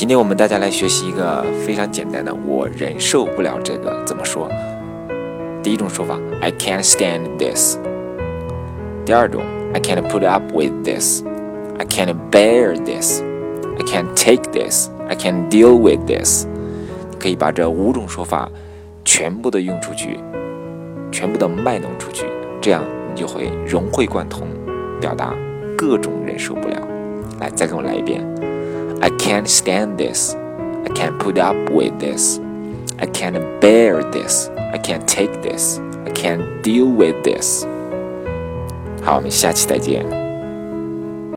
[0.00, 4.48] 今天我们大家来学习一个非常简单的，我忍受不了这个怎么说？
[5.62, 7.76] 第一种说法，I can't stand this。
[9.04, 9.42] 第二种
[9.74, 11.22] ，I can't put up with this。
[11.76, 13.20] I can't bear this。
[13.76, 14.88] I can't take this。
[15.06, 16.46] I can't deal with this。
[17.18, 18.50] 可以把这五种说法
[19.04, 20.18] 全部的用出去，
[21.12, 22.24] 全部的卖弄出去，
[22.58, 22.82] 这样
[23.14, 24.48] 你就会融会贯通，
[24.98, 25.34] 表达
[25.76, 26.88] 各种忍受不了。
[27.38, 28.26] 来，再跟我来一遍。
[29.01, 30.35] I can't stand this.
[30.85, 32.39] I can't put up with this.
[32.99, 34.49] I can't bear this.
[34.73, 35.79] I can't take this.
[36.05, 37.65] I can't deal with this.
[39.03, 40.03] 好，我们下期再见。